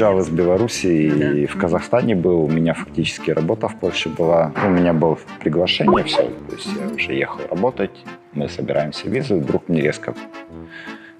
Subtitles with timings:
[0.00, 2.44] Бежал из Беларуси и в Казахстане был.
[2.44, 4.50] У меня фактически работа в Польше была.
[4.64, 6.22] У меня было приглашение, все.
[6.22, 7.90] То есть я уже ехал работать.
[8.32, 9.34] Мы собираемся визы.
[9.34, 10.14] Вдруг мне резко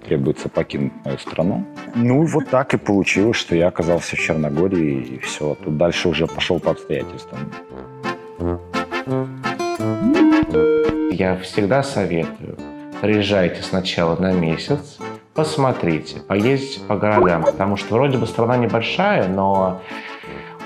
[0.03, 1.63] требуется покинуть мою страну.
[1.93, 5.55] Ну, вот так и получилось, что я оказался в Черногории, и все.
[5.63, 7.51] Тут дальше уже пошел по обстоятельствам.
[11.11, 12.57] Я всегда советую,
[12.99, 14.97] приезжайте сначала на месяц,
[15.41, 19.81] посмотрите, поездите по городам, потому что вроде бы страна небольшая, но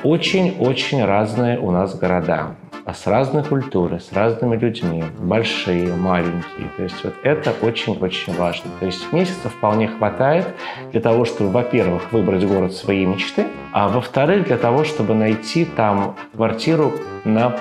[0.04, 6.68] очень-очень разные у нас города с разной культурой, с разными людьми, большие, маленькие.
[6.76, 8.70] То есть вот это очень-очень важно.
[8.82, 10.46] То есть месяца вполне хватает
[10.92, 16.18] для того, чтобы, во-первых, выбрать город своей мечты, а во-вторых, для того, чтобы найти там
[16.36, 16.92] квартиру
[17.24, 17.56] на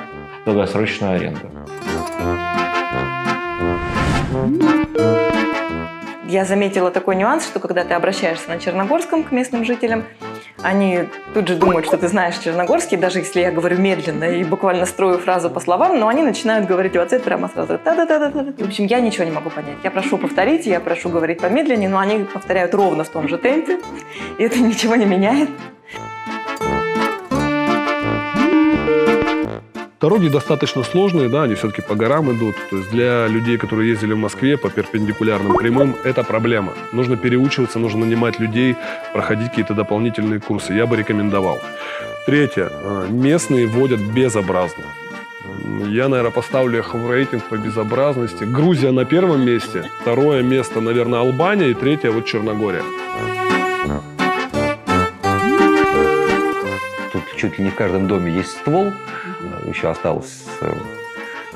[0.45, 1.49] долгосрочную аренду.
[6.35, 10.03] Я заметила такой нюанс, что когда ты обращаешься на черногорском к местным жителям,
[10.63, 14.85] они тут же думают, что ты знаешь черногорский, даже если я говорю медленно и буквально
[14.85, 18.19] строю фразу по словам, но они начинают говорить в ответ прямо сразу та да да
[18.19, 19.77] да да В общем, я ничего не могу понять.
[19.85, 23.79] Я прошу повторить, я прошу говорить помедленнее, но они повторяют ровно в том же темпе,
[24.37, 25.51] и это ничего не меняет.
[30.01, 32.57] Дороги достаточно сложные, да, они все-таки по горам идут.
[32.71, 36.75] То есть для людей, которые ездили в Москве по перпендикулярным прямым, это проблема.
[36.93, 38.77] Нужно переучиваться, нужно нанимать людей,
[39.13, 40.75] проходить какие-то дополнительные курсы.
[40.75, 41.61] Я бы рекомендовал.
[42.27, 42.69] Третье.
[42.71, 44.85] А, местные водят безобразно.
[45.89, 48.45] Я, наверное, поставлю их в рейтинг по безобразности.
[48.45, 52.83] Грузия на первом месте, второе место, наверное, Албания и третье вот Черногория.
[57.13, 58.93] Тут чуть ли не в каждом доме есть ствол,
[59.65, 60.45] еще осталось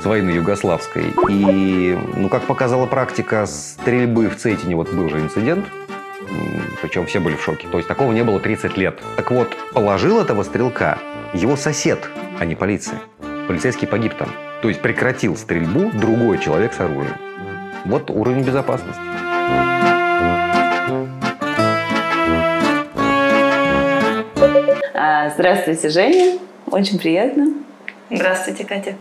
[0.01, 1.13] с войны югославской.
[1.29, 5.67] И, ну, как показала практика стрельбы в Цейтине, вот был же инцидент,
[6.81, 7.67] причем все были в шоке.
[7.69, 9.01] То есть такого не было 30 лет.
[9.17, 10.99] Так вот, положил этого стрелка
[11.35, 12.09] его сосед,
[12.39, 13.01] а не полиция.
[13.47, 14.29] Полицейский погиб там.
[14.63, 17.17] То есть прекратил стрельбу другой человек с оружием.
[17.85, 19.01] Вот уровень безопасности.
[24.95, 26.39] А, здравствуйте, Женя.
[26.67, 27.55] Очень приятно.
[28.11, 28.95] Здравствуйте, Катя.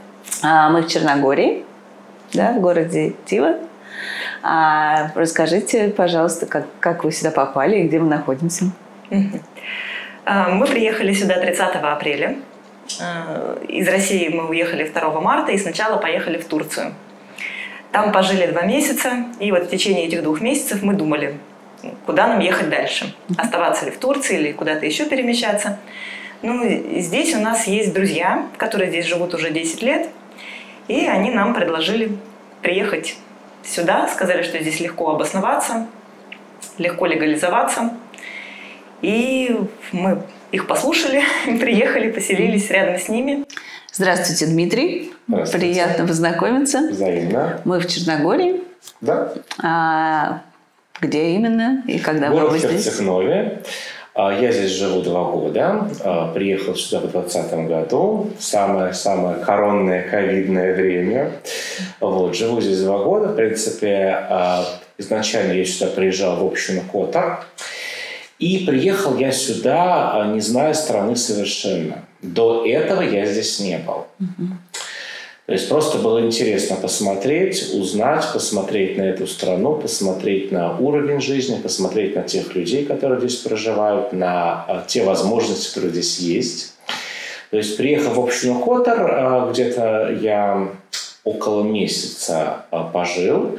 [0.43, 1.63] А, мы в Черногории,
[2.33, 3.55] да, в городе Тива.
[4.43, 8.65] А, расскажите, пожалуйста, как, как вы сюда попали и где мы находимся?
[10.25, 12.35] А, мы приехали сюда 30 апреля.
[13.01, 16.93] А, из России мы уехали 2 марта и сначала поехали в Турцию.
[17.93, 21.37] Там пожили два месяца, и вот в течение этих двух месяцев мы думали,
[22.05, 23.15] куда нам ехать дальше.
[23.37, 25.79] Оставаться ли в Турции или куда-то еще перемещаться.
[26.41, 26.63] Ну,
[26.99, 30.09] здесь у нас есть друзья, которые здесь живут уже 10 лет,
[30.87, 32.17] и они нам предложили
[32.61, 33.17] приехать
[33.63, 35.87] сюда, сказали, что здесь легко обосноваться,
[36.77, 37.91] легко легализоваться.
[39.01, 39.59] И
[39.91, 41.23] мы их послушали,
[41.59, 43.45] приехали, поселились рядом с ними.
[43.91, 45.11] Здравствуйте, Дмитрий.
[45.27, 45.65] Здравствуйте.
[45.65, 46.89] Приятно познакомиться.
[46.91, 47.61] Взаимно.
[47.65, 48.61] Мы в Черногории.
[49.01, 49.33] Да.
[49.61, 50.41] А
[51.01, 52.85] где именно и когда Город вы здесь?
[52.85, 53.63] Херцег-Нове.
[54.17, 55.87] А, Я здесь живу два года.
[56.03, 61.33] А, Приехал сюда в 2020 году, самое-самое коронное ковидное время.
[61.99, 63.27] Вот, живу здесь два года.
[63.27, 64.65] В принципе, а,
[64.97, 67.45] изначально я сюда приезжал в общину Котор.
[68.39, 72.03] И приехал я сюда, не зная страны совершенно.
[72.23, 74.07] До этого я здесь не был.
[75.47, 81.55] То есть просто было интересно посмотреть, узнать, посмотреть на эту страну, посмотреть на уровень жизни,
[81.55, 86.73] посмотреть на тех людей, которые здесь проживают, на а, те возможности, которые здесь есть.
[87.49, 90.67] То есть приехав в общину Котор, а, где-то я
[91.23, 93.57] около месяца а, пожил.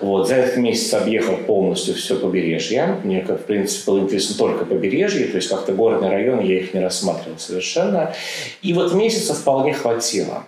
[0.00, 0.28] Вот.
[0.28, 2.98] За этот месяц объехал полностью все побережье.
[3.02, 6.80] Мне, в принципе, было интересно только побережье, то есть как-то горные районы я их не
[6.80, 8.12] рассматривал совершенно.
[8.60, 10.44] И вот месяца вполне хватило.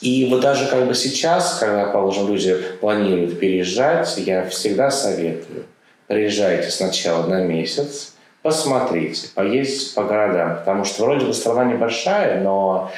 [0.00, 5.66] И вот даже как бы сейчас, когда, положим, люди планируют переезжать, я всегда советую,
[6.06, 12.92] приезжайте сначала на месяц, посмотрите, поездите по городам, потому что вроде бы страна небольшая, но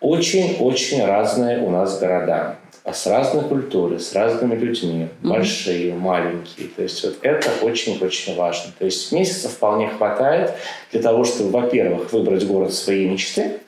[0.00, 2.56] очень-очень разные у нас города
[2.92, 5.28] с разной культурой, с разными людьми, mm-hmm.
[5.28, 6.68] большие, маленькие.
[6.68, 8.72] То есть вот это очень-очень важно.
[8.78, 10.52] То есть месяца вполне хватает
[10.92, 13.60] для того, чтобы, во-первых, выбрать город своей мечты,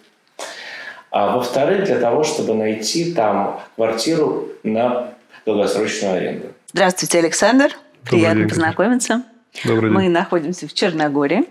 [1.10, 5.14] а во-вторых, для того, чтобы найти там квартиру на
[5.44, 6.48] долгосрочную аренду.
[6.72, 7.70] Здравствуйте, Александр.
[8.04, 9.22] Добрый Приятно день, познакомиться.
[9.64, 9.92] Добрый день.
[9.92, 11.44] Мы находимся в Черногории.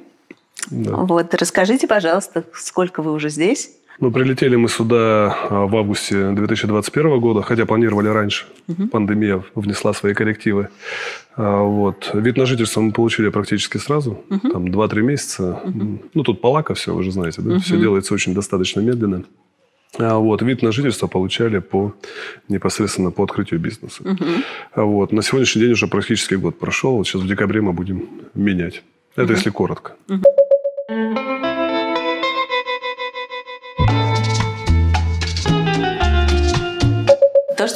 [0.69, 0.95] Да.
[0.97, 3.71] Вот, расскажите, пожалуйста, сколько вы уже здесь?
[3.99, 8.45] Ну, прилетели мы сюда а, в августе 2021 года, хотя планировали раньше.
[8.67, 8.89] Мгм.
[8.89, 10.67] Пандемия внесла свои коррективы.
[11.37, 12.11] А, Вот.
[12.13, 14.51] Вид на жительство мы получили практически сразу, Мгм.
[14.51, 15.59] там 2-3 месяца.
[15.65, 15.99] Мгм.
[16.13, 17.51] Ну, тут палака все, вы же знаете, да?
[17.51, 17.59] Мгм.
[17.61, 19.23] Все делается очень достаточно медленно.
[19.97, 21.93] А вот вид на жительство получали по
[22.49, 24.03] непосредственно по открытию бизнеса.
[24.73, 26.97] А вот на сегодняшний день уже практически год прошел.
[26.97, 28.83] Вот сейчас в декабре мы будем менять.
[29.15, 29.33] Это Мгм.
[29.35, 29.93] если коротко.
[30.07, 30.19] То,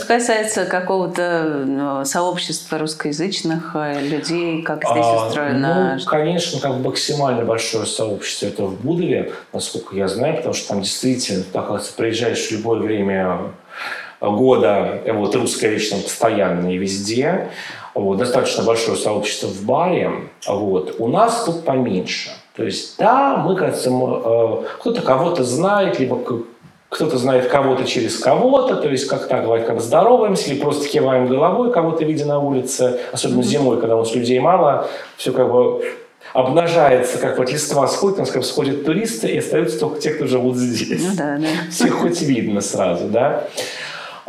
[0.09, 5.97] касается какого-то ну, сообщества русскоязычных э, людей, как здесь А, устроено?
[5.99, 10.69] Ну, конечно, как бы максимально большое сообщество это в Будове, насколько я знаю, потому что
[10.69, 13.37] там действительно, так оказывается, приезжаешь в любое время
[14.19, 17.49] года, э, вот русское вечно постоянно и везде.
[17.93, 20.11] Вот, достаточно большое сообщество в баре.
[20.47, 20.95] Вот.
[20.97, 22.31] У нас тут поменьше.
[22.55, 26.19] То есть, да, мы, кажется, э, кто-то кого-то знает, либо
[26.89, 31.71] кто-то знает кого-то через кого-то, то есть как так как здороваемся, или просто киваем головой,
[31.71, 35.83] кого-то видя на улице, особенно зимой, когда у нас людей мало, все как бы
[36.33, 40.27] обнажается, как вот листва сходит, там как бы сходят туристы, и остаются только те, кто
[40.27, 41.03] живут здесь.
[41.03, 41.47] Ну да, да.
[41.71, 43.47] Всех хоть видно сразу, да.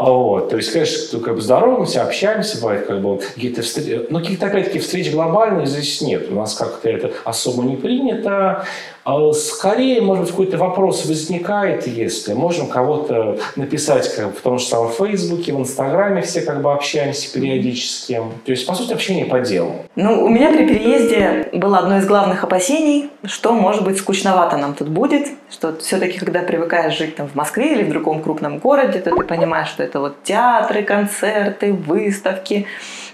[0.01, 4.21] А Вот, то есть, конечно, как бы здороваемся, общаемся, бывает как бы какие-то встречи, но
[4.21, 6.31] каких-то опять-таки встреч глобальных здесь нет.
[6.31, 8.65] У нас как-то это особо не принято.
[9.11, 14.65] А Скорее, может быть, какой-то вопрос возникает, если можем кого-то написать как в том же
[14.65, 18.23] самом Фейсбуке, в Инстаграме все как бы общаемся периодически.
[18.45, 19.75] То есть, по сути, общение по делу.
[19.97, 24.75] Ну, у меня при переезде было одно из главных опасений, что, может быть, скучновато нам
[24.75, 29.01] тут будет, что все-таки, когда привыкаешь жить там в Москве или в другом крупном городе,
[29.01, 32.67] то ты понимаешь, что это вот театры, концерты, выставки,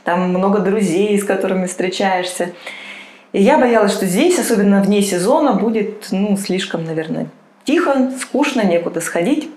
[0.05, 2.51] там много друзей, с которыми встречаешься.
[3.33, 7.27] И я боялась, что здесь, особенно вне сезона, будет, ну, слишком, наверное,
[7.65, 9.51] тихо, скучно, некуда сходить.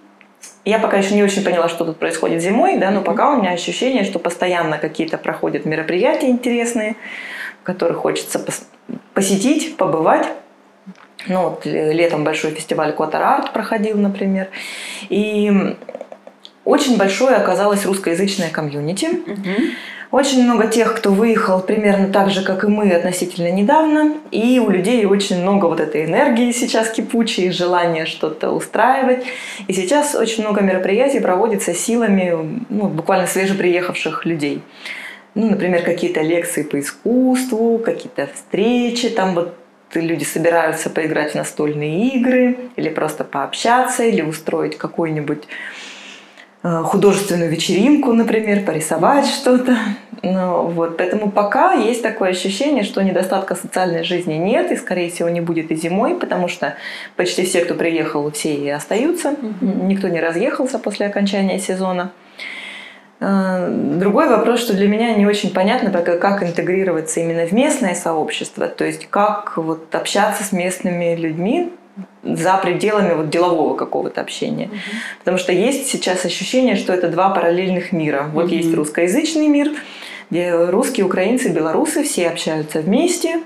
[0.66, 3.52] Я пока еще не очень поняла, что тут происходит зимой, да, но пока у меня
[3.52, 6.96] ощущение, что постоянно какие-то проходят мероприятия интересные,
[7.64, 8.64] которые хочется пос-
[9.14, 10.28] посетить, побывать.
[11.28, 14.50] Ну, вот летом большой фестиваль Котор Арт проходил, например.
[15.10, 15.52] И
[16.64, 19.08] очень большое оказалось русскоязычное комьюнити.
[19.08, 19.56] Мгм.
[20.12, 24.16] Очень много тех, кто выехал примерно так же, как и мы, относительно недавно.
[24.32, 29.24] И у людей очень много вот этой энергии сейчас кипучей, желания что-то устраивать.
[29.68, 34.64] И сейчас очень много мероприятий проводится силами ну, буквально свежеприехавших людей.
[35.36, 39.56] Ну, например, какие-то лекции по искусству, какие-то встречи, там вот
[39.94, 45.44] люди собираются поиграть в настольные игры, или просто пообщаться, или устроить какой-нибудь
[46.62, 49.78] художественную вечеринку, например, порисовать что-то.
[50.22, 50.98] Ну, вот.
[50.98, 55.72] Поэтому пока есть такое ощущение, что недостатка социальной жизни нет, и, скорее всего, не будет
[55.72, 56.76] и зимой, потому что
[57.16, 59.32] почти все, кто приехал, все и остаются.
[59.32, 59.88] Мгм.
[59.88, 62.12] Никто не разъехался после окончания сезона.
[63.22, 67.96] Э, Другой вопрос, что для меня не очень понятно, пока как интегрироваться именно в местное
[67.96, 71.72] сообщество, то есть как вот общаться с местными людьми
[72.24, 74.70] за пределами вот делового какого-то общения.
[75.20, 78.30] Потому что есть сейчас ощущение, что это два параллельных мира.
[78.34, 78.54] Вот Мгм.
[78.54, 79.72] есть русскоязычный мир,
[80.30, 83.42] где русские, украинцы, белорусы все общаются вместе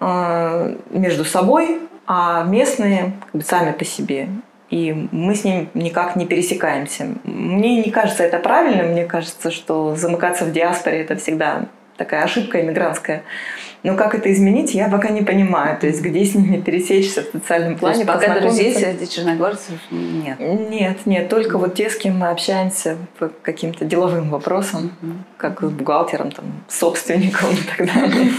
[0.00, 4.28] э, между собой, а местные как бы сами по себе.
[4.68, 7.06] И мы с ним никак не пересекаемся.
[7.24, 8.92] Мне не кажется это правильным.
[8.92, 13.22] Мне кажется, что замыкаться в диаспоре это всегда такая ошибка иммигрантская.
[13.86, 15.78] Но как это изменить, я пока не понимаю.
[15.78, 19.78] То есть где с ними пересечься в социальном То плане, есть пока друзей среди черногорцев
[19.92, 20.40] нет.
[20.40, 25.24] Нет, нет, только вот те, с кем мы общаемся по каким-то деловым вопросам, Мгм.
[25.36, 28.32] как с бухгалтером, там, собственником и так далее.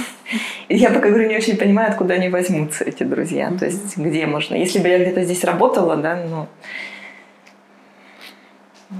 [0.68, 3.50] И я пока говорю, не очень понимаю, откуда они возьмутся, эти друзья.
[3.58, 4.54] То есть где можно.
[4.56, 6.48] Если бы я где-то здесь работала, да, ну...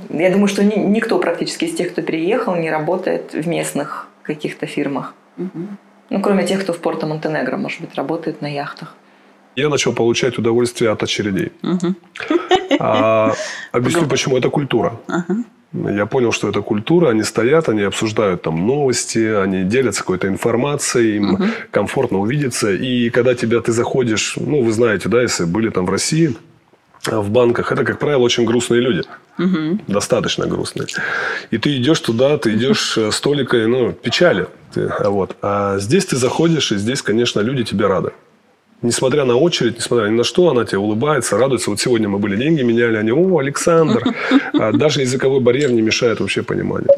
[0.10, 4.66] Я думаю, что ни- никто практически из тех, кто переехал, не работает в местных каких-то
[4.66, 5.14] фирмах.
[5.36, 5.78] Мгм.
[6.10, 8.96] Ну, кроме тех, кто в Порто Монтенегро, может быть, работает на яхтах.
[9.56, 11.52] Я начал получать удовольствие от очередей.
[12.80, 13.34] А,
[13.72, 14.38] объясню, почему.
[14.38, 15.00] Это культура.
[15.74, 17.10] Я понял, что это культура.
[17.10, 21.50] Они стоят, они обсуждают там новости, они делятся какой-то информацией, им Мгм.
[21.72, 22.72] комфортно увидеться.
[22.72, 26.36] И когда тебя ты заходишь, ну, вы знаете, да, если были там в России,
[27.06, 29.04] в банках, это, как правило, очень грустные люди.
[29.38, 29.82] Мгм.
[29.88, 30.88] достаточно грустные.
[31.52, 34.48] И ты идешь туда, ты идешь э, с толикой, ну, печали.
[34.74, 35.36] Ты, а вот.
[35.44, 38.12] А здесь ты заходишь, и здесь, конечно, люди тебе рады.
[38.82, 41.70] Несмотря на очередь, несмотря ни на что, она тебе улыбается, радуется.
[41.70, 44.04] Вот сегодня мы были, деньги меняли, они, о, Александр.
[44.54, 46.90] А даже языковой барьер не мешает вообще пониманию.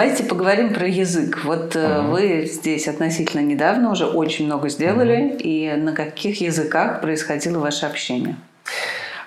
[0.00, 1.40] Давайте поговорим про язык.
[1.44, 2.12] Вот угу.
[2.12, 5.32] вы здесь относительно недавно уже очень много сделали.
[5.32, 5.36] Угу.
[5.40, 8.36] И на каких языках происходило ваше общение?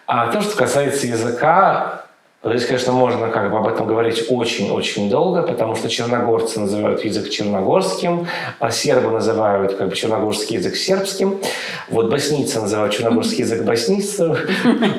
[0.08, 2.03] А то, что касается языка,
[2.46, 7.30] Здесь, конечно, можно как бы об этом говорить очень-очень долго, потому что черногорцы называют язык
[7.30, 8.28] черногорским,
[8.60, 11.40] а сербы называют как бы черногорский язык сербским,
[11.88, 14.36] вот боснийцы называют черногорский язык боснийцем.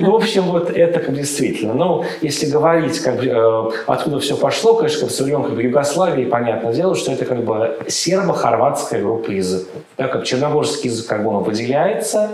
[0.00, 1.74] В общем, вот это как действительно.
[1.74, 6.24] Но если говорить, как бы, э, откуда все пошло, конечно, со времен как бы, Югославии,
[6.24, 9.82] понятное дело, что это как бы сербо-хорватская группа языков.
[9.96, 12.30] Так как черногорский язык как бы он выделяется,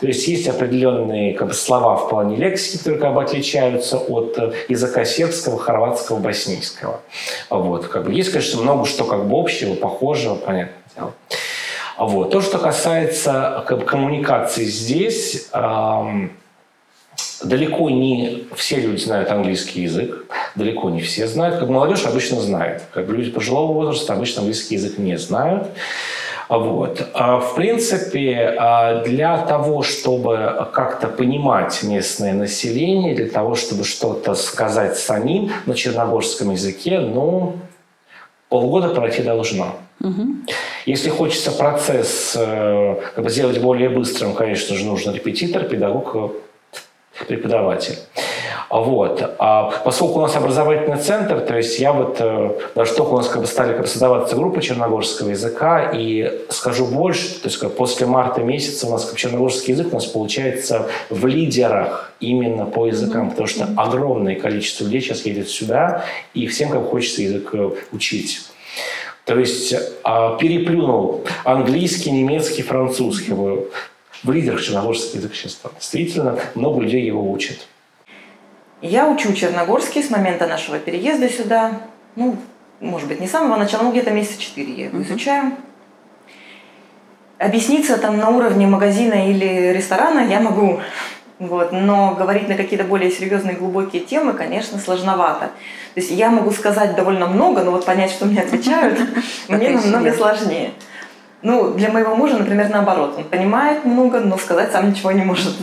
[0.00, 4.36] то есть есть определенные как бы, слова в плане лексики, которые как бы отличаются от
[4.36, 7.00] э, языка сербского, хорватского, боснийского.
[7.50, 11.14] Вот, как бы, есть, конечно, много что как бы общего, похожего, понятное дело.
[11.98, 12.30] Вот.
[12.30, 16.32] То, что касается как бы, коммуникации здесь, эм,
[17.42, 21.58] далеко не все люди знают английский язык, далеко не все знают.
[21.58, 25.68] Как молодежь обычно знает, как люди пожилого возраста обычно английский язык не знают.
[26.48, 27.06] Вот.
[27.12, 34.34] А, в принципе, а, для того, чтобы как-то понимать местное население, для того, чтобы что-то
[34.34, 37.56] сказать самим на черногорском языке, ну,
[38.48, 39.76] полгода пройти должно.
[40.00, 40.22] Угу.
[40.86, 46.32] Если хочется процесс э, как бы, сделать более быстрым, конечно же, нужен репетитор, педагог,
[47.26, 47.98] преподаватель.
[48.70, 49.34] Вот.
[49.38, 53.28] А поскольку у нас образовательный центр, то есть я вот, э, даже только у нас
[53.28, 58.42] как бы стали создаваться группы черногорского языка, и скажу больше, то есть как после марта
[58.42, 63.48] месяца у нас как черногорский язык у нас получается в лидерах именно по языкам, потому
[63.48, 68.40] что огромное количество людей сейчас едет сюда, и всем как хочется язык э, учить.
[69.24, 73.32] То есть а, переплюнул английский, немецкий, французский.
[73.32, 77.58] В лидерах черногорский язык сейчас действительно много людей его учат.
[78.80, 81.80] Я учу черногорский с момента нашего переезда сюда.
[82.14, 82.36] Ну,
[82.80, 85.52] может быть, не с самого начала, но где-то месяца четыре я его изучаю.
[87.38, 90.80] Объясниться там на уровне магазина или ресторана я могу,
[91.40, 95.46] вот, но говорить на какие-то более серьезные глубокие темы, конечно, сложновато.
[95.94, 98.98] То есть я могу сказать довольно много, но вот понять, что мне отвечают,
[99.48, 100.72] мне намного сложнее.
[101.42, 103.14] Ну, для моего мужа, например, наоборот.
[103.16, 105.54] Он понимает много, но сказать сам ничего не может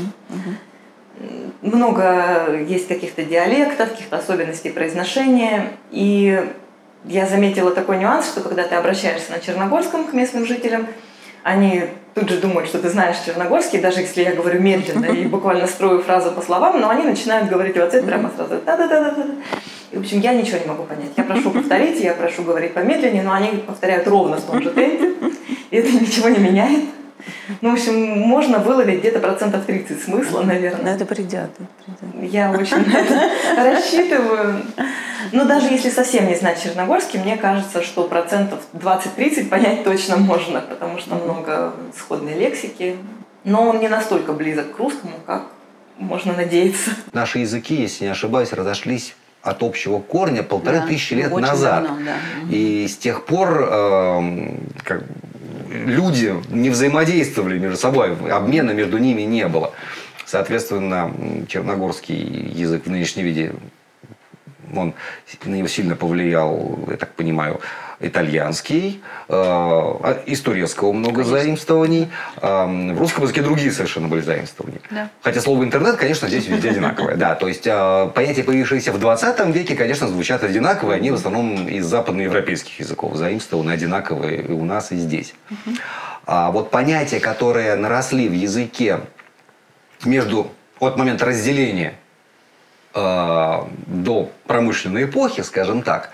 [1.65, 5.72] много есть каких-то диалектов, каких-то особенностей произношения.
[5.91, 6.41] И
[7.05, 10.88] я заметила такой нюанс, что когда ты обращаешься на черногорском к местным жителям,
[11.43, 11.84] они
[12.15, 16.01] тут же думают, что ты знаешь черногорский, даже если я говорю медленно и буквально строю
[16.01, 19.25] фразу по словам, но они начинают говорить в ответ прямо сразу да-да-да-да.
[19.91, 21.12] И, в общем, я ничего не могу понять.
[21.15, 25.13] Я прошу повторить, я прошу говорить помедленнее, но они повторяют ровно в том же темпе,
[25.69, 26.86] и это ничего не меняет.
[27.62, 30.84] Ну, в общем, можно выловить где-то процентов 30 смысла, наверное.
[30.84, 31.50] Но это придет.
[31.55, 32.32] придет.
[32.32, 34.62] Я очень на это рассчитываю.
[35.32, 40.62] Но даже если совсем не знать черногорский, мне кажется, что процентов 20-30 понять точно можно,
[40.62, 42.98] потому что много сходной лексики.
[43.44, 45.44] Но он не настолько близок к русскому, как
[45.98, 46.91] можно надеяться.
[47.13, 51.84] Наши языки, если не ошибаюсь, разошлись от общего корня полторы да, тысячи лет назад.
[51.84, 52.15] Давно, да.
[52.50, 55.03] И с тех пор э, как,
[55.86, 59.74] люди не взаимодействовали между собой, обмена между ними не было.
[60.25, 61.12] Соответственно,
[61.48, 63.53] черногорский язык в нынешнем виде,
[64.75, 64.94] он
[65.46, 67.62] на него сильно повлиял, я так понимаю,
[67.99, 71.37] итальянский, э, а из турецкого много конечно.
[71.37, 72.09] заимствований.
[72.41, 74.81] Э, в русском языке другие совершенно были заимствования.
[74.91, 75.09] Да.
[75.21, 77.15] Хотя слово интернет, конечно, здесь везде одинаковое.
[77.15, 80.93] Да, то есть э, понятия, появившиеся в 20 веке, конечно, звучат одинаково.
[80.93, 85.33] Они в основном из западноевропейских языков заимствованы одинаковые и у нас, и здесь.
[86.25, 89.01] А вот понятия, которые наросли в языке
[90.03, 91.95] между от момента разделения
[92.95, 96.11] до промышленной эпохи, скажем так,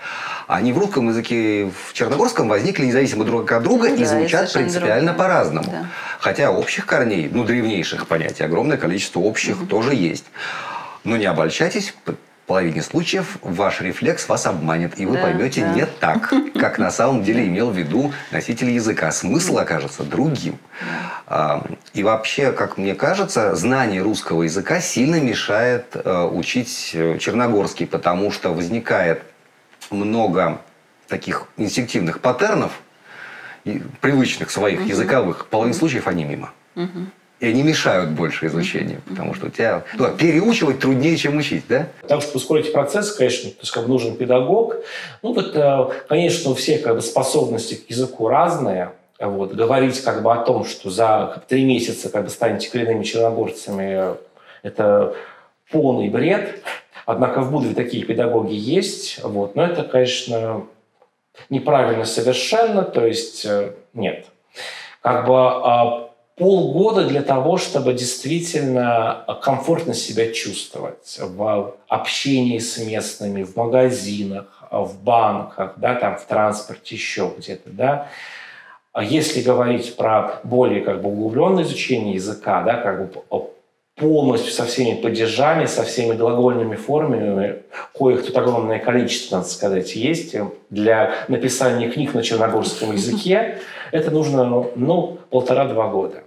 [0.48, 4.52] они в русском языке, в черногорском возникли независимо друг от друга ну, и да, звучат
[4.52, 5.70] принципиально по-разному.
[5.70, 5.86] Да.
[6.18, 9.66] Хотя общих корней, ну, древнейших понятий, огромное количество общих угу.
[9.66, 10.24] тоже есть.
[11.04, 11.94] Но не обольщайтесь,
[12.46, 15.74] половине случаев ваш рефлекс вас обманет, и вы да, поймете да.
[15.74, 19.10] не так, как на самом деле имел в виду носитель языка.
[19.12, 20.58] Смысл окажется другим.
[21.94, 28.30] И вообще, как мне кажется, знание русского языка сильно мешает э, учить э, черногорский, потому
[28.30, 29.22] что возникает
[29.90, 30.60] много
[31.08, 32.72] таких инстинктивных паттернов,
[34.00, 34.88] привычных своих угу.
[34.88, 36.52] языковых, в половине случаев они мимо.
[36.74, 37.06] Угу.
[37.42, 41.88] И они мешают больше изучению, потому что у тебя ну, переучивать труднее, чем учить, да?
[42.02, 44.76] Потому что ускорить процесс, конечно, то есть как бы нужен педагог.
[45.22, 48.92] Ну вот, э, конечно, у всех как бы способности к языку разные.
[49.18, 54.14] Вот, говорить как бы о том, что за три месяца как бы станете коренными черногорцами,
[54.62, 55.16] это
[55.72, 56.62] полный бред.
[57.06, 59.18] Однако в Будве такие педагоги есть.
[59.24, 59.56] Вот.
[59.56, 60.64] Но это, конечно,
[61.50, 64.26] неправильно совершенно, то есть э, нет.
[65.00, 66.11] Как бы а,
[66.42, 75.00] полгода для того, чтобы действительно комфортно себя чувствовать в общении с местными, в магазинах, в
[75.04, 78.08] банках, да, там в транспорте, еще где-то, да.
[78.92, 83.22] А если говорить про более как бы углубленное изучение языка, да, как бы
[83.94, 87.62] полностью со всеми падежами, со всеми глагольными формами,
[87.96, 90.34] коих тут огромное количество, надо сказать, есть
[90.70, 93.60] для написания книг на черногорском языке,
[93.92, 96.24] это нужно, ну, полтора-два года.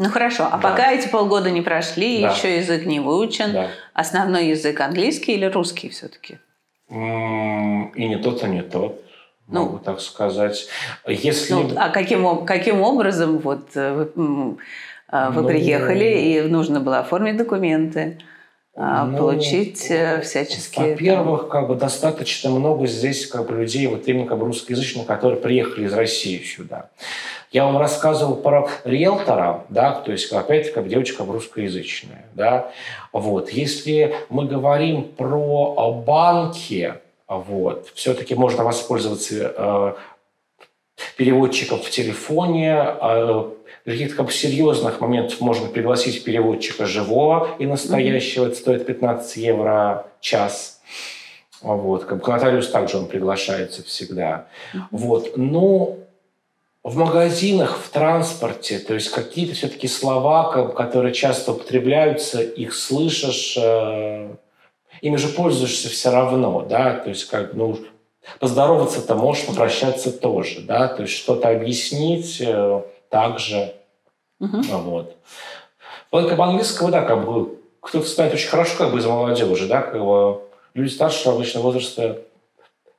[0.00, 0.70] Ну хорошо, а да.
[0.70, 2.32] пока эти полгода не прошли, да.
[2.32, 3.68] еще язык не выучен, да.
[3.92, 6.38] основной язык английский или русский все-таки?
[6.88, 9.04] И не тот, и не тот
[9.50, 10.68] ну, могу так сказать.
[11.06, 11.52] Если...
[11.52, 14.56] Ну, а каким, каким образом вот э, вы,
[15.08, 18.18] а, вы ну, приехали и нужно было оформить документы?
[18.76, 20.92] А, ну, получить э, всяческие...
[20.92, 25.40] Во-первых, как бы достаточно много здесь как бы, людей, вот именно как бы русскоязычных, которые
[25.40, 26.88] приехали из России сюда.
[27.50, 32.70] Я вам рассказывал про риэлтора, да, то есть опять как девочка русскоязычная, да.
[33.12, 33.50] Вот.
[33.50, 36.94] Если мы говорим про банки,
[37.26, 37.88] вот.
[37.94, 39.94] Все-таки можно воспользоваться э,
[41.16, 42.74] переводчиком в телефоне.
[43.00, 43.50] Э,
[43.84, 48.44] каких-то как бы серьезных моментов можно пригласить переводчика живого и настоящего.
[48.44, 48.48] Mm-hmm.
[48.48, 50.80] Это стоит 15 евро час.
[51.62, 52.04] Вот.
[52.04, 54.46] Как бы нотариус также он приглашается всегда.
[54.74, 54.80] Mm-hmm.
[54.90, 55.36] Вот.
[55.36, 55.98] Но
[56.82, 64.34] в магазинах, в транспорте, то есть какие-то все-таки слова, которые часто употребляются, их слышишь, э,
[65.02, 67.78] ими же пользуешься все равно, да, то есть как, ну,
[68.38, 73.74] поздороваться-то можешь, попрощаться тоже, да, то есть что-то объяснить э, также,
[74.38, 74.62] угу.
[74.62, 75.16] вот.
[76.10, 79.82] Вот как английского, да, как бы кто-то знает очень хорошо, как бы из молодежи, да,
[79.82, 80.40] как бы
[80.72, 82.22] люди старшего обычного возраста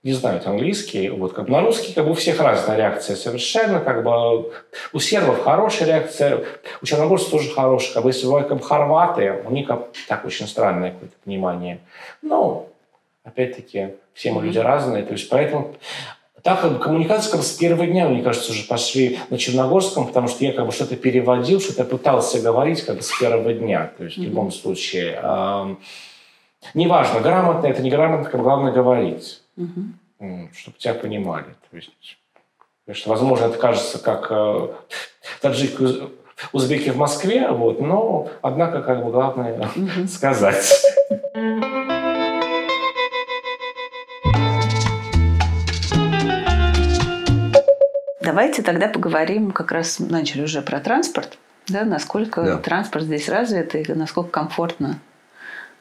[0.04, 1.10] не знают английский.
[1.10, 3.80] Вот, как на русский как бы у всех разная реакция совершенно.
[3.80, 4.52] Как бы
[4.94, 6.44] у сербов хорошая реакция,
[6.82, 7.94] у черногорцев тоже хорошая.
[7.94, 11.80] Как бы если бывают как бы, хорваты, у них как, так очень странное какое-то понимание.
[12.22, 12.68] Но,
[13.24, 15.04] опять-таки, все мы люди разные.
[15.04, 15.76] То есть поэтому
[16.42, 20.08] так как бы коммуникация как бы, с первого дня, мне кажется, уже пошли на черногорском,
[20.08, 23.92] потому что я как бы что-то переводил, что-то пытался говорить как бы с первого дня.
[23.98, 25.20] То есть в любом случае.
[25.22, 25.76] Э,
[26.74, 29.41] неважно, грамотно это, неграмотно, как бы, главное говорить.
[30.20, 30.50] Угу.
[30.56, 31.56] Чтобы тебя понимали.
[31.70, 31.92] То есть,
[32.86, 34.68] конечно, возможно, это кажется как э,
[35.42, 36.10] таджики,
[36.52, 40.08] узбеки в Москве, вот, но, однако, как бы главное угу.
[40.08, 40.84] сказать.
[48.22, 52.58] Давайте тогда поговорим, как раз начали уже про транспорт, да, насколько да.
[52.58, 55.00] транспорт здесь развит и насколько комфортно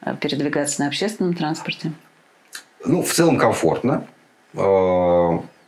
[0.01, 1.93] э, передвигаться на общественном транспорте.
[2.85, 4.07] Ну, в целом комфортно.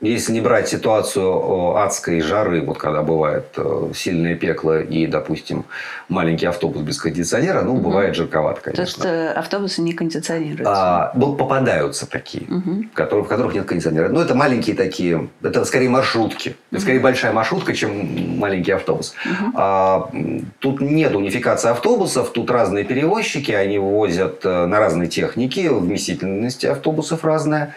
[0.03, 5.65] Если не брать ситуацию адской жары, вот когда бывает э, сильное пекло и, допустим,
[6.09, 7.83] маленький автобус без кондиционера, ну, угу.
[7.83, 9.03] бывает жарковато, конечно.
[9.03, 10.65] То есть автобусы не кондиционируются?
[10.67, 12.85] А, ну, попадаются такие, угу.
[12.95, 14.09] которые, в которых нет кондиционера.
[14.09, 16.49] Но это маленькие такие, это скорее маршрутки.
[16.49, 16.57] Угу.
[16.73, 19.15] Это скорее большая маршрутка, чем маленький автобус.
[19.25, 19.53] Угу.
[19.55, 20.11] А,
[20.59, 27.25] тут нет унификации автобусов, тут разные перевозчики, они возят э, на разные техники, вместительность автобусов
[27.25, 27.75] разная.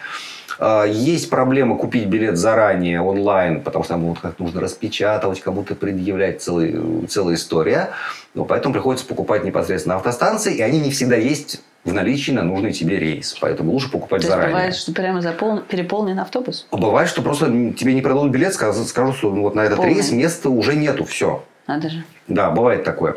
[0.58, 5.74] А, есть проблема купить билет заранее онлайн, потому что там вот как нужно распечатывать, кому-то
[5.74, 7.90] предъявлять целый, целая история.
[8.34, 12.72] Но поэтому приходится покупать непосредственно автостанции, и они не всегда есть в наличии на нужный
[12.72, 13.36] тебе рейс.
[13.40, 14.54] Поэтому лучше покупать То заранее.
[14.54, 15.60] бывает, что прямо запол...
[15.60, 16.66] переполнен автобус?
[16.72, 19.94] Бывает, что просто тебе не продадут билет, скажут, что вот на этот Полный.
[19.94, 21.44] рейс места уже нету, все.
[21.66, 22.04] Надо же.
[22.28, 23.16] Да, бывает такое.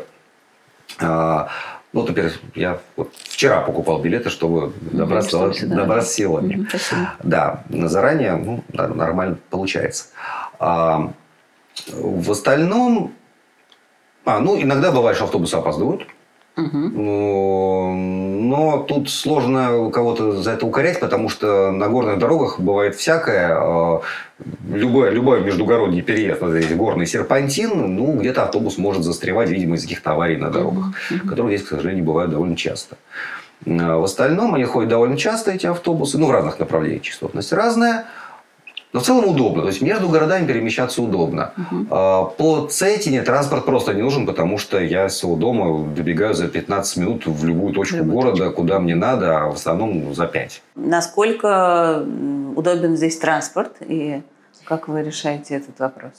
[1.92, 6.66] Ну, например, я вот вчера покупал билеты, чтобы добраться, ну, чтобы добраться сегодня.
[6.68, 7.14] Спасибо.
[7.22, 10.06] Да, заранее ну, нормально получается.
[10.60, 11.12] А,
[11.88, 13.12] в остальном,
[14.24, 16.06] а, ну, иногда бывает, что автобусы опаздывают.
[16.60, 16.78] Угу.
[18.50, 23.56] Но тут сложно кого-то за это укорять, потому что на горных дорогах бывает всякое.
[23.56, 24.00] А,
[24.68, 30.12] любой, любой междугородний переезд, здесь горный серпантин, ну, где-то автобус может застревать, видимо, из каких-то
[30.12, 31.28] аварий на дорогах, угу.
[31.28, 32.96] которые здесь, к сожалению, бывают довольно часто.
[33.66, 38.06] А в остальном они ходят довольно часто, эти автобусы, ну, в разных направлениях, частотность разная.
[38.92, 39.62] Но в целом удобно.
[39.62, 41.52] То есть между городами перемещаться удобно.
[41.56, 41.84] Угу.
[42.36, 46.96] По Цетине транспорт просто не нужен, потому что я с своего дома добегаю за 15
[46.96, 48.56] минут в любую точку любую города, точку.
[48.56, 50.62] куда мне надо, а в основном за 5.
[50.74, 52.04] Насколько
[52.56, 54.22] удобен здесь транспорт и
[54.64, 56.12] как вы решаете этот вопрос?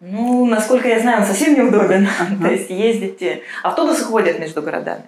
[0.00, 2.04] Ну, насколько я знаю, он совсем неудобен.
[2.04, 2.42] Uh-huh.
[2.42, 3.42] То есть ездите...
[3.62, 5.02] Автобусы ходят между городами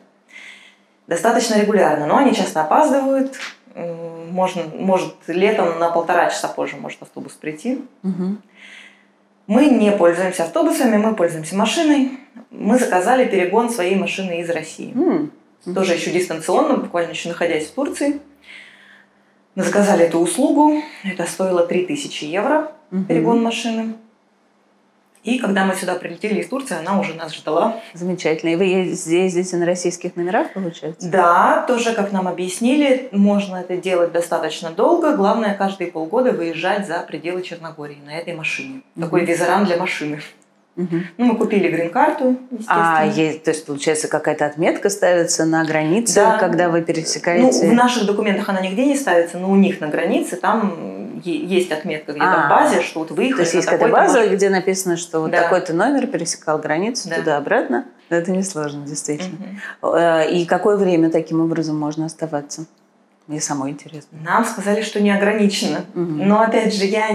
[1.11, 3.35] достаточно регулярно, но они часто опаздывают,
[4.31, 7.85] Можно, может, летом на полтора часа позже может автобус прийти.
[8.03, 8.37] Угу.
[9.47, 12.13] Мы не пользуемся автобусами, мы пользуемся машиной.
[12.51, 14.93] Мы заказали перегон своей машины из России.
[14.95, 15.33] М.
[15.75, 18.21] Тоже еще дистанционно, буквально еще находясь в Турции.
[19.57, 20.83] Мы заказали эту услугу.
[21.05, 23.05] Это стоило 3000 евро, Мгм.
[23.07, 23.95] перегон машины.
[25.23, 27.77] И когда мы сюда прилетели из Турции, она уже нас ждала.
[27.93, 28.51] Замечательно.
[28.51, 31.09] И вы ез- ездите на российских номерах, получается?
[31.11, 35.15] Да, тоже, как нам объяснили, можно это делать достаточно долго.
[35.17, 38.81] Главное, каждые полгода выезжать за пределы Черногории на этой машине.
[38.99, 40.21] Такой визаран для машины.
[40.77, 41.05] Мгм.
[41.19, 42.37] Ну, мы купили грин-карту,
[42.69, 46.39] А, есть, то есть, получается, какая-то отметка ставится на границе, Да.
[46.39, 47.69] когда вы Ну, пересекаете?
[47.69, 52.13] в наших документах она нигде не ставится, но у них на границе там есть отметка
[52.13, 52.47] где-то А.
[52.47, 54.37] в базе, что вот выехали То есть есть какая-то база, маршрут.
[54.37, 55.43] где написано, что вот Да.
[55.43, 57.17] такой-то номер пересекал границу Да.
[57.17, 57.85] туда-обратно.
[58.09, 59.37] Это несложно, действительно.
[59.83, 62.65] Э, И какое время таким образом можно оставаться?
[63.27, 64.19] Мне самой интересно.
[64.25, 65.85] Нам сказали, что не ограничено.
[65.95, 66.27] Мгм.
[66.27, 67.09] Но опять же, я,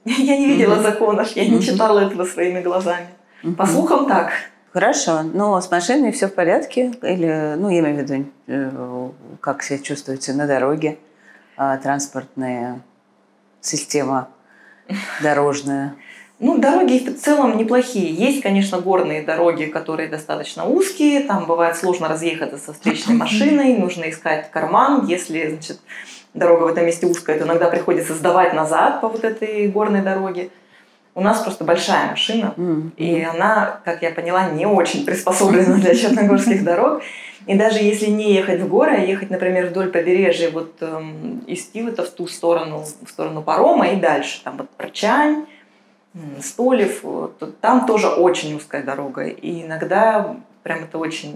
[0.04, 3.08] я не видела законов, я не читала этого своими глазами.
[3.56, 4.32] По слухам так.
[4.72, 5.22] Хорошо.
[5.22, 6.92] Но с машиной все в порядке?
[7.02, 9.10] Или, ну, я имею в виду, э,
[9.40, 10.98] как себя чувствуете на дороге?
[11.56, 12.80] А, Транспортная
[13.60, 14.28] система
[15.22, 15.96] дорожная.
[16.38, 18.14] Ну, дороги в целом неплохие.
[18.14, 21.20] Есть, конечно, горные дороги, которые достаточно узкие.
[21.24, 23.76] Там бывает сложно разъехаться со встречной машиной.
[23.76, 25.06] Нужно искать карман.
[25.06, 25.80] Если, значит,
[26.34, 30.50] дорога в этом месте узкая, то иногда приходится сдавать назад по вот этой горной дороге.
[31.14, 32.54] У нас просто большая машина.
[32.56, 32.92] М.
[32.96, 37.02] И она, как я поняла, не очень приспособлена для черногорских дорог.
[37.46, 41.66] И даже если не ехать в горы, а ехать, например, вдоль побережья вот эм, из
[41.66, 45.46] Тивыта в ту сторону, в сторону парома и дальше, там вот Прочань,
[46.40, 49.24] Столев, вот, там тоже очень узкая дорога.
[49.24, 51.32] И иногда прям это очень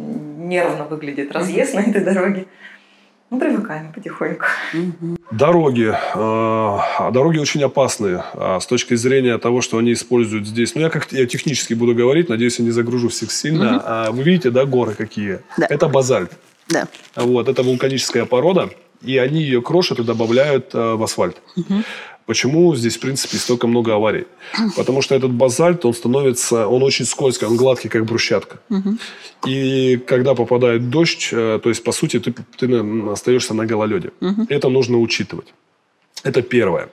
[0.47, 2.47] нервно выглядит разъезд на этой дороге.
[3.35, 4.45] Ну, привыкаем потихоньку.
[5.33, 5.89] Дороги.
[5.89, 10.77] э, а Дороги очень опасные а, с точки зрения того, что они используют здесь.
[10.77, 13.83] Ну, я как я технически буду говорить, надеюсь, я не загружу всех сильно.
[13.85, 15.41] А Вы видите, да, горы какие?
[15.59, 15.67] Да.
[15.69, 16.31] Это базальт.
[16.69, 16.87] Да.
[17.17, 18.71] Вот, это вулканическая порода,
[19.03, 21.43] и они ее крошат и добавляют э, в асфальт.
[21.57, 21.85] Мгм.
[22.27, 24.27] Почему здесь, в принципе, столько много аварий?
[24.77, 28.59] Потому что этот базальт, он становится, он очень скользкий, он гладкий, как брусчатка.
[28.69, 28.99] Мгм.
[29.47, 34.11] И когда попадает дождь, э, то есть, по сути, ты, ты остаешься на гололеде.
[34.21, 34.47] Мгм.
[34.49, 35.53] Это нужно учитывать.
[36.23, 36.89] Это первое.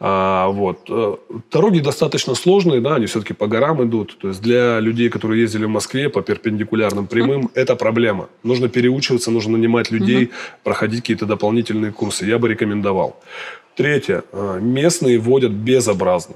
[0.00, 0.88] А, вот.
[0.88, 1.16] Э,
[1.52, 4.16] Дороги достаточно сложные, да, они все-таки по горам идут.
[4.18, 8.28] То есть для людей, которые ездили в Москве по перпендикулярным прямым, это проблема.
[8.44, 10.30] Нужно переучиваться, нужно нанимать людей,
[10.62, 12.26] проходить какие-то дополнительные курсы.
[12.26, 13.16] Я бы рекомендовал.
[13.78, 14.24] Третье.
[14.32, 16.34] Э, Местные водят безобразно.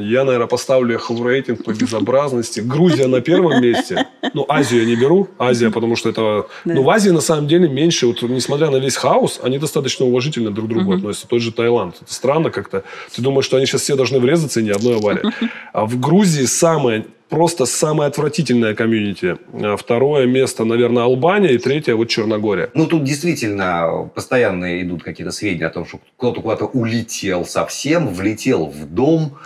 [0.00, 2.58] Я, наверное, поставлю их в рейтинг по безобразности.
[2.60, 4.08] Грузия на первом месте.
[4.34, 5.28] Ну, Азию я не беру.
[5.38, 6.46] Азия, потому что это...
[6.64, 6.74] Да.
[6.74, 8.08] Ну, в Азии, на самом деле, меньше.
[8.08, 11.28] Вот, несмотря на весь хаос, они достаточно уважительно друг к другу относятся.
[11.28, 11.94] Тот же Таиланд.
[12.02, 12.82] Это странно как-то.
[13.14, 15.32] Ты думаешь, что они сейчас все должны врезаться, и ни одной аварии.
[15.72, 19.38] А в Грузии самое просто самое отвратительное комьюнити.
[19.54, 21.52] А Второе место, наверное, Албания.
[21.52, 22.68] И третье вот Черногория.
[22.74, 28.66] Ну, тут действительно постоянно идут какие-то сведения о том, что кто-то куда-то улетел совсем, влетел
[28.66, 29.38] в дом,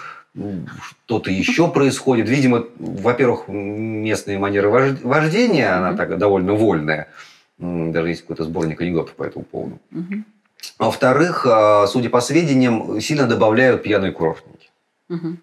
[0.83, 2.29] что-то еще происходит.
[2.29, 7.07] Видимо, во-первых, местные манеры вож- вождения, она так довольно вольная.
[7.59, 9.79] Даже есть какой-то сборник анекдотов по этому поводу.
[10.79, 14.71] А Во-вторых, а, судя по сведениям, сильно добавляют пьяные курортники.
[15.09, 15.39] Мгм.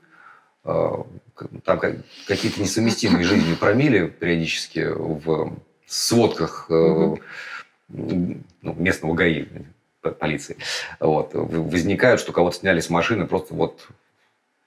[1.66, 1.96] Там как-
[2.28, 5.54] какие-то несовместимые жизни промили периодически в
[5.86, 9.46] сводках э, м, ну, местного ГАИ,
[10.02, 10.58] п- полиции.
[11.00, 11.32] Вот.
[11.34, 13.88] Возникают, что кого-то сняли с машины просто вот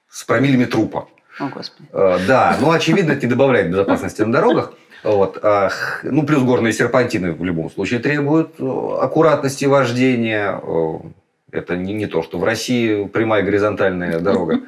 [0.08, 1.08] с промилями трупа.
[1.38, 1.88] О, Господи.
[1.92, 4.72] Э, Да, ну, очевидно, это не добавляет безопасности на дорогах.
[5.02, 5.38] Вот.
[5.42, 5.70] а,
[6.02, 10.60] Ну, плюс горные серпантины в любом случае требуют э, аккуратности вождения.
[10.62, 10.98] Э,
[11.52, 14.60] Это не, не то, что в России прямая горизонтальная дорога.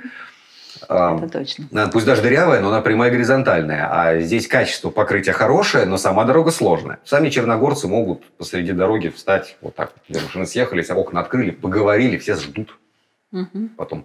[0.85, 1.65] Это точно.
[1.75, 3.89] а, Пусть даже дырявая, но она прямая горизонтальная.
[3.91, 6.99] А здесь качество покрытия хорошее, но сама дорога сложная.
[7.05, 9.93] Сами черногорцы могут посреди дороги встать вот так.
[10.09, 12.77] Две машины съехались, а окна открыли, поговорили, все ждут.
[13.33, 13.71] Мгм.
[13.77, 14.05] Потом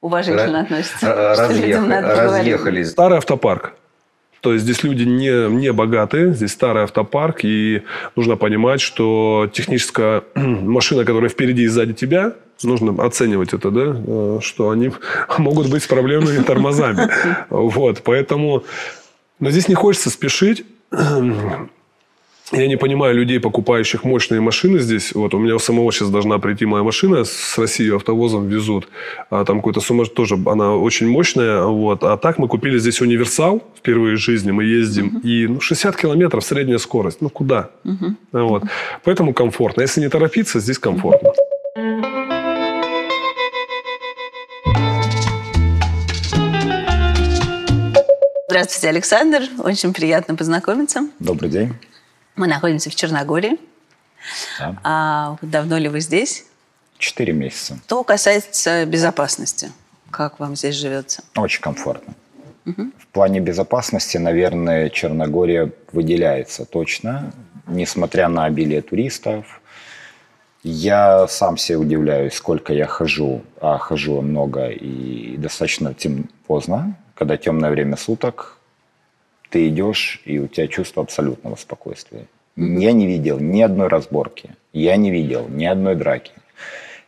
[0.00, 1.06] Уважительно Ра- относятся.
[1.06, 2.38] р- что людям разъеха- надо поговорить.
[2.38, 2.90] разъехались.
[2.90, 3.72] Старый автопарк.
[4.40, 7.82] То есть здесь люди не, не богатые, здесь старый автопарк, и
[8.14, 14.38] нужно понимать, что техническая машина, которая впереди и сзади тебя, нужно оценивать это, да, э,
[14.40, 14.90] что они
[15.38, 17.08] могут быть с проблемными тормозами.
[17.50, 18.64] Вот, поэтому...
[19.40, 20.64] Но здесь не хочется спешить.
[22.52, 25.14] Я не понимаю людей, покупающих мощные машины здесь.
[25.14, 28.88] Вот у меня у самого сейчас должна прийти моя машина с России автовозом везут.
[29.30, 31.62] А там какой-то сумма тоже, она очень мощная.
[31.62, 32.04] Вот.
[32.04, 34.50] А так мы купили здесь универсал впервые в жизни.
[34.50, 35.16] Мы ездим.
[35.16, 35.22] Uh-huh.
[35.22, 37.22] И ну, 60 километров средняя скорость.
[37.22, 37.70] Ну куда?
[37.84, 38.14] Uh-huh.
[38.32, 38.64] Вот.
[39.04, 39.80] Поэтому комфортно.
[39.80, 41.32] Если не торопиться, здесь комфортно.
[48.54, 49.42] Здравствуйте, Александр.
[49.58, 51.08] Очень приятно познакомиться.
[51.18, 51.74] Добрый день.
[52.36, 53.58] Мы находимся в Черногории.
[54.60, 54.76] Да.
[54.84, 56.46] А давно ли вы здесь?
[56.96, 57.80] Четыре месяца.
[57.84, 59.72] Что касается безопасности,
[60.08, 61.24] как вам здесь живется?
[61.34, 62.14] Очень комфортно.
[62.64, 62.92] Угу.
[62.96, 67.32] В плане безопасности, наверное, Черногория выделяется точно,
[67.66, 69.60] несмотря на обилие туристов.
[70.62, 77.36] Я сам себе удивляюсь, сколько я хожу, а хожу много и достаточно тем поздно, когда
[77.36, 78.58] темное время суток,
[79.50, 82.26] ты идешь, и у тебя чувство абсолютного спокойствия.
[82.56, 86.32] Я не видел ни одной разборки, я не видел ни одной драки.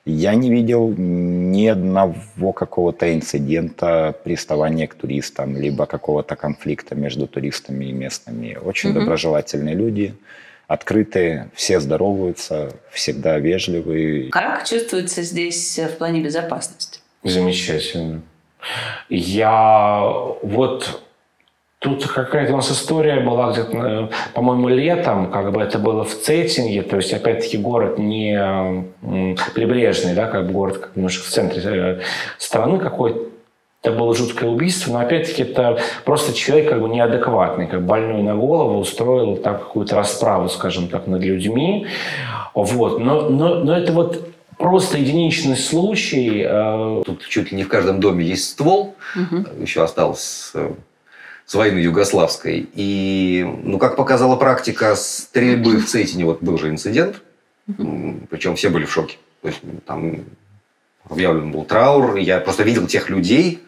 [0.04, 7.86] Я не видел ни одного какого-то инцидента, приставания к туристам, либо какого-то конфликта между туристами
[7.86, 8.56] и местными.
[8.64, 9.00] Очень угу.
[9.00, 10.14] доброжелательные люди,
[10.68, 14.30] открытые, все здороваются, всегда вежливые.
[14.30, 17.00] Как чувствуется здесь в плане безопасности?
[17.24, 18.22] Замечательно.
[19.08, 20.02] Я
[20.42, 21.02] вот
[21.78, 26.14] Тут какая-то у нас история была где-то, э, по-моему, летом, как бы это было в
[26.14, 28.84] Цетинге, то есть, опять-таки, город не
[29.54, 32.00] прибрежный, да, как бы город как немножко в центре э,
[32.38, 33.20] страны какой-то,
[33.82, 38.34] это было жуткое убийство, но опять-таки это просто человек как бы неадекватный, как больной на
[38.34, 41.86] голову устроил там какую-то расправу, скажем так, над людьми.
[42.54, 42.98] Вот.
[42.98, 44.24] Но, но, но это вот
[44.58, 46.44] просто единичный случай.
[46.46, 48.96] Э, Тут чуть ли не в каждом доме есть ствол.
[49.14, 49.62] Угу.
[49.62, 50.52] Еще осталось
[51.46, 52.68] с войны югославской.
[52.74, 57.22] И, ну, как показала практика стрельбы в Цейтине, вот был же инцидент,
[58.28, 59.16] причем все были в шоке.
[59.42, 60.24] То есть там
[61.08, 62.16] объявлен был траур.
[62.16, 63.60] Я просто видел тех людей,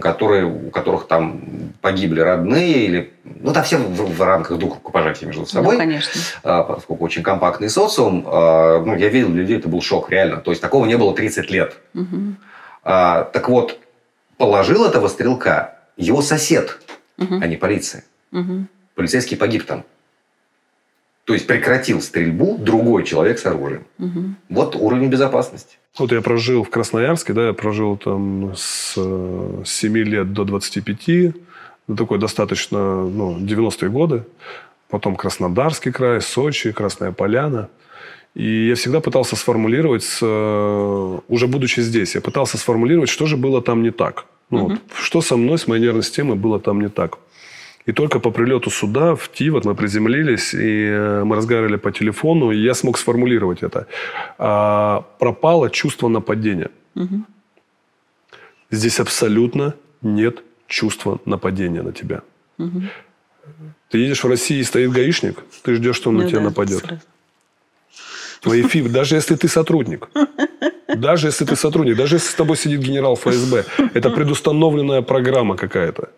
[0.00, 1.40] которые, у которых там
[1.80, 5.74] погибли родные, или, ну, там все в, в рамках двух рукопожатий между собой.
[5.74, 6.20] Ну, конечно.
[6.42, 10.38] А, поскольку очень компактный социум, а, ну, я видел людей, это был шок, реально.
[10.38, 11.76] То есть, такого не было 30 лет.
[11.94, 12.34] Угу.
[12.84, 13.78] Так вот,
[14.36, 16.78] положил этого стрелка его сосед
[17.18, 17.38] угу.
[17.40, 18.04] а не полиция.
[18.32, 18.66] Угу.
[18.94, 19.84] Полицейский погиб там.
[21.24, 23.84] То есть прекратил стрельбу другой человек с оружием.
[23.98, 24.24] Угу.
[24.50, 25.76] Вот уровень безопасности.
[25.98, 28.94] Вот я прожил в Красноярске, да, я прожил там с
[29.64, 31.34] 7 лет до 25,
[31.86, 34.24] ну, такой достаточно, ну, 90-е годы.
[34.90, 37.68] Потом Краснодарский край, Сочи, Красная Поляна.
[38.34, 43.82] И я всегда пытался сформулировать, уже будучи здесь, я пытался сформулировать, что же было там
[43.82, 44.26] не так.
[44.50, 44.70] Ну, угу.
[44.70, 47.18] вот, что со мной, с моей нервной системой было там не так.
[47.86, 52.50] И только по прилету сюда, в Тивот, мы приземлились, и э, мы разговаривали по телефону,
[52.50, 53.86] и я смог сформулировать это.
[54.38, 56.70] А, пропало чувство нападения.
[56.94, 57.24] Угу.
[58.70, 62.22] Здесь абсолютно нет чувства нападения на тебя.
[62.58, 62.82] Угу.
[63.90, 66.44] Ты едешь в России, и стоит гаишник, ты ждешь, что он ну, на тебя да,
[66.46, 66.80] нападет.
[66.80, 67.00] Сразу.
[68.44, 70.08] Твои фиб, даже если ты сотрудник.
[70.96, 76.10] Даже если ты сотрудник, даже если с тобой сидит генерал ФСБ, это предустановленная программа какая-то,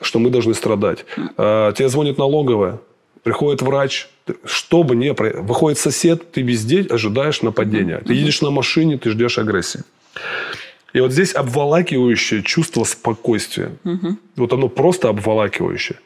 [0.00, 1.04] что мы должны страдать.
[1.36, 2.78] А, тебе звонит налоговая,
[3.22, 4.08] приходит врач,
[4.44, 5.10] что бы ни
[5.42, 7.98] выходит сосед, ты везде ожидаешь нападения.
[7.98, 9.82] Ты едешь на машине, ты ждешь агрессии.
[10.94, 13.72] И вот здесь обволакивающее чувство спокойствия.
[14.36, 15.98] Вот оно просто обволакивающее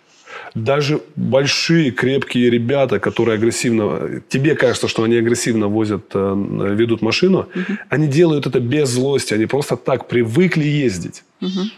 [0.55, 7.49] даже большие крепкие ребята, которые агрессивно, тебе кажется, что они агрессивно возят, э, ведут машину,
[7.55, 7.79] угу.
[7.89, 11.25] они делают это без злости, они просто так привыкли ездить.
[11.41, 11.71] Угу.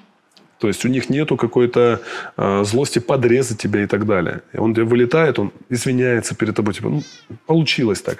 [0.61, 2.01] То есть у них нету какой-то
[2.37, 4.41] э, злости подрезать тебя и так далее.
[4.55, 7.03] Он вылетает, он извиняется перед тобой, типа, ну,
[7.47, 8.19] получилось так.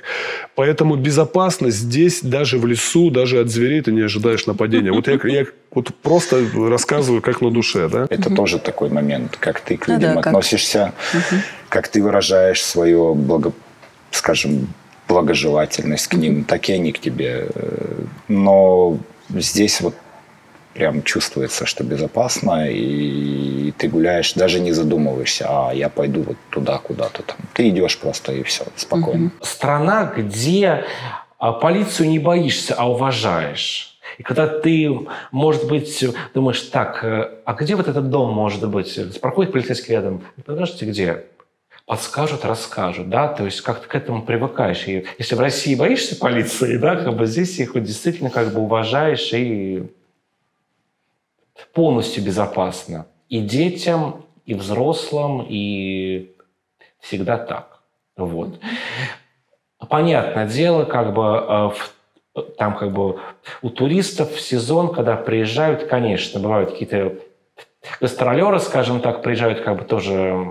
[0.55, 4.91] Поэтому безопасность здесь, даже в лесу, даже от зверей ты не ожидаешь нападения.
[4.91, 8.07] Вот я, я вот просто рассказываю, как на душе, да?
[8.09, 8.37] Это угу.
[8.37, 11.41] тоже такой момент, как ты к ну людям ну, да, относишься, как...
[11.69, 13.53] Как ты выражаешь свое благо,
[14.11, 14.67] скажем,
[15.07, 17.49] благожелательность к ним, так и они к тебе.
[18.29, 18.99] Но
[19.29, 19.95] здесь вот
[20.75, 26.79] прям чувствуется, что безопасно, и ты гуляешь, даже не задумываешься, а я пойду вот туда
[26.79, 27.37] куда-то там.
[27.55, 29.31] Ты идешь просто и все, спокойно.
[29.41, 30.85] Страна, где
[31.39, 33.99] а, полицию не боишься, а уважаешь.
[34.19, 34.91] И когда ты,
[35.31, 36.05] может быть,
[36.35, 38.99] думаешь, так, э, а где вот этот дом может быть?
[39.21, 40.23] Проходит полицейский рядом.
[40.45, 41.25] Подождите, где?
[41.87, 44.87] подскажут, расскажут, да, то есть как ты к этому привыкаешь.
[44.87, 49.33] И если в России боишься полиции, да, как бы здесь их действительно как бы уважаешь
[49.33, 49.91] и
[51.73, 56.35] полностью безопасно и детям, и взрослым, и
[56.99, 57.81] всегда так.
[58.17, 58.59] Вот.
[59.89, 61.73] Понятное дело, как бы
[62.35, 63.19] э, там как бы
[63.63, 67.15] у туристов в сезон, когда приезжают, конечно, бывают какие-то
[68.01, 70.51] гастролеры, скажем так, приезжают как бы тоже,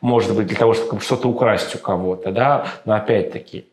[0.00, 3.66] может быть, для того, чтобы что-то украсть у кого-то, да, но опять-таки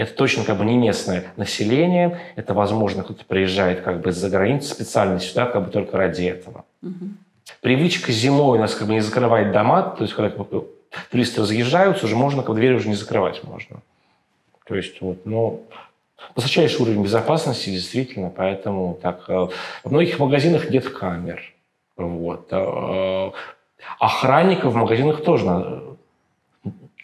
[0.00, 4.70] это точно как бы не местное население, это, возможно, кто-то приезжает как бы из-за границы
[4.70, 6.64] специально сюда как бы только ради этого.
[6.82, 7.10] Угу.
[7.60, 10.66] Привычка зимой у нас как бы не закрывать дома, то есть когда как бы,
[11.10, 13.82] туристы разъезжаются, уже можно как бы дверь уже не закрывать можно.
[14.66, 15.64] То есть вот, ну,
[16.34, 19.48] высочайший уровень безопасности действительно, поэтому так э,
[19.84, 21.42] в многих магазинах нет камер.
[21.98, 22.48] Вот.
[22.52, 23.32] Э,
[23.98, 25.89] охранников в магазинах тоже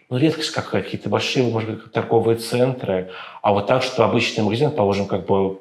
[0.09, 3.11] ну, редкость как какие-то большие, может быть, торговые центры,
[3.42, 5.59] а вот так, что обычный магазин, положим, как бы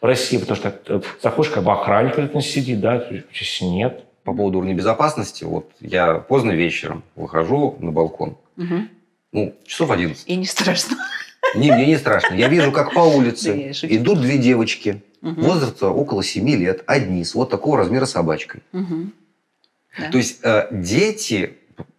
[0.00, 4.04] в России, потому что э, заходишь, как бы охранник где-то сидит, да, здесь нет.
[4.24, 8.88] По поводу уровня безопасности, вот я поздно вечером выхожу на балкон, угу.
[9.32, 10.28] ну, часов 11.
[10.28, 10.96] И не страшно.
[11.54, 12.34] Не, мне не страшно.
[12.34, 15.40] Я вижу, как по улице идут две девочки, угу.
[15.40, 18.62] возраста около 7 лет, одни, с вот такого размера собачкой.
[18.72, 19.10] Угу.
[19.98, 20.10] Да.
[20.10, 21.56] То есть э, дети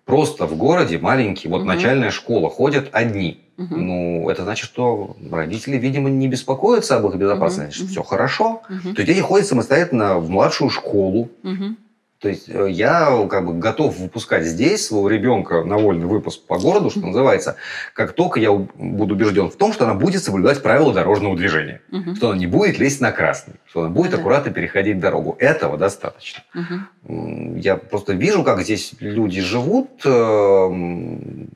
[0.08, 1.68] просто в городе маленькие, вот угу.
[1.68, 3.42] начальная школа, ходят одни.
[3.58, 3.76] Угу.
[3.76, 7.84] Ну, это значит, что родители, видимо, не беспокоятся об их безопасности.
[7.84, 7.90] Угу.
[7.90, 8.62] Все хорошо.
[8.70, 8.94] Угу.
[8.96, 11.30] То есть дети ходят самостоятельно в младшую школу.
[11.44, 11.76] Угу.
[12.20, 16.58] То есть э, я как бы готов выпускать здесь своего ребенка на вольный выпуск по
[16.58, 17.58] городу, что называется,
[17.94, 22.16] как только я буду убежден в том, что она будет соблюдать правила дорожного движения, угу.
[22.16, 25.36] что она не будет лезть на красный, что она будет аккуратно переходить дорогу.
[25.38, 26.44] Этого достаточно.
[26.56, 27.58] Угу.
[27.58, 30.02] Я просто вижу, как здесь люди живут.
[30.04, 31.50] Эм,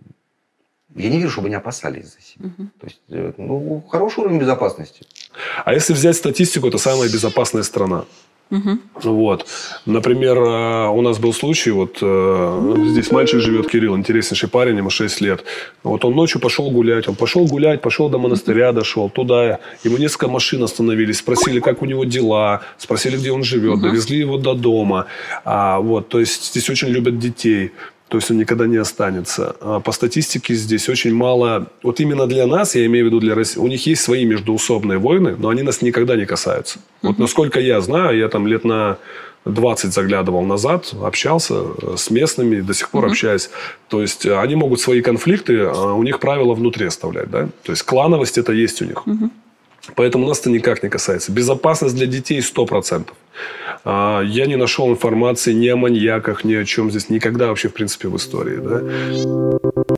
[0.93, 2.45] я не вижу, чтобы они опасались за себя.
[2.45, 2.67] Угу.
[2.79, 5.07] То есть, э, ну, хороший уровень безопасности.
[5.65, 8.05] А если взять статистику, это самая безопасная страна.
[8.51, 8.79] Угу.
[9.03, 9.45] Вот.
[9.85, 14.89] Например, э, у нас был случай, вот э, здесь мальчик живет, Кирилл, интереснейший парень, ему
[14.89, 15.45] 6 лет.
[15.83, 19.59] Вот он ночью пошел гулять, он пошел гулять, пошел до монастыря, дошел туда.
[19.85, 23.83] Ему несколько машин остановились, спросили, как у него дела, спросили, где он живет, угу.
[23.83, 25.05] довезли его до дома.
[25.45, 27.71] А, вот, то есть здесь очень любят детей
[28.11, 29.55] то есть он никогда не останется.
[29.61, 33.35] А по статистике здесь очень мало, вот именно для нас, я имею в виду для
[33.35, 36.79] России, у них есть свои междуусобные войны, но они нас никогда не касаются.
[36.79, 37.07] Uh-huh.
[37.07, 38.97] Вот насколько я знаю, я там лет на
[39.45, 43.11] 20 заглядывал назад, общался э, с местными, до сих пор uh-huh.
[43.11, 43.49] общаюсь.
[43.87, 47.31] То есть э, они могут свои конфликты, а у них правила внутри оставлять.
[47.31, 47.47] Да?
[47.63, 49.03] То есть клановость это есть у них.
[49.05, 49.29] Uh-huh.
[49.95, 51.31] Поэтому нас это никак не касается.
[51.31, 53.07] Безопасность для детей 100%.
[53.83, 57.73] А, я не нашел информации ни о маньяках, ни о чем здесь никогда вообще, в
[57.73, 58.57] принципе, в истории.
[58.57, 59.90] Да?